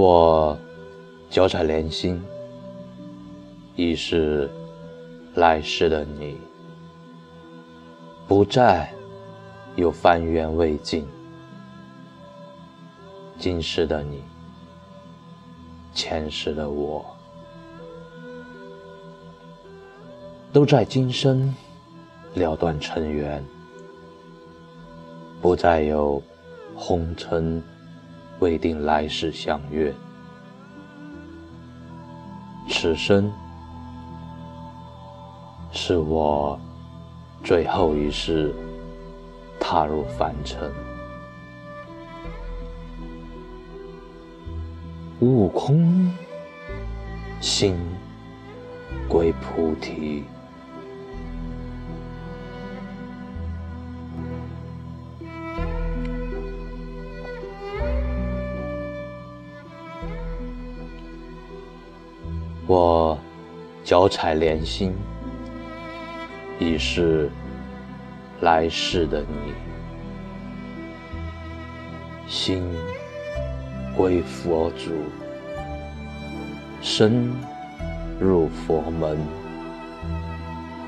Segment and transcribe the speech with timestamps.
[0.00, 0.56] 我
[1.28, 2.22] 脚踩莲心，
[3.74, 4.48] 已是
[5.34, 6.38] 来世的你，
[8.28, 8.88] 不再
[9.74, 11.04] 有翻缘未尽。
[13.40, 14.22] 今世的你，
[15.92, 17.04] 前世的我，
[20.52, 21.52] 都在今生
[22.34, 23.44] 了断尘缘，
[25.42, 26.22] 不再有
[26.76, 27.60] 红尘
[28.40, 29.94] 未定来世相约。
[32.68, 33.32] 此生
[35.72, 36.58] 是我
[37.42, 38.54] 最后一世
[39.58, 40.70] 踏入凡尘。
[45.20, 46.12] 悟空，
[47.40, 47.76] 心
[49.08, 50.22] 归菩提。
[62.68, 63.18] 我
[63.82, 64.94] 脚踩莲心，
[66.60, 67.28] 已是
[68.42, 69.54] 来世的你，
[72.28, 72.62] 心。
[73.96, 74.92] 归佛祖，
[76.80, 77.32] 身
[78.20, 79.18] 入佛门，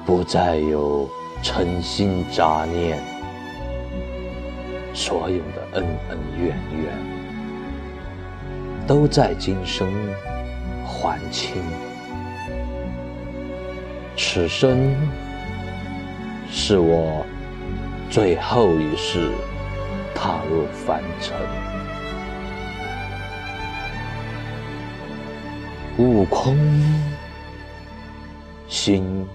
[0.07, 1.11] 不再有
[1.43, 3.03] 尘心杂念，
[4.95, 6.93] 所有的恩恩怨怨，
[8.87, 9.93] 都在今生
[11.01, 11.63] 还清。
[14.17, 14.95] 此生
[16.51, 17.25] 是我
[18.11, 19.31] 最后一世
[20.15, 21.35] 踏入凡尘。
[25.97, 26.57] 悟空，
[28.69, 29.27] 心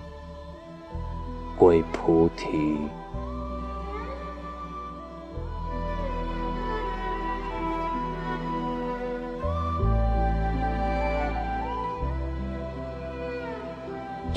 [1.58, 2.78] 归菩提。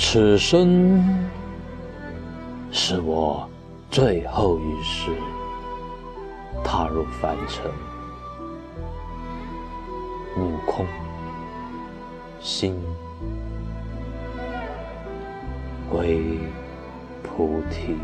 [0.01, 1.29] 此生
[2.71, 3.49] 是我
[3.91, 5.11] 最后一世
[6.63, 7.69] 踏入凡尘。
[10.37, 10.87] 悟空。
[12.41, 12.81] 心
[15.91, 16.23] 归
[17.25, 17.97] 菩提。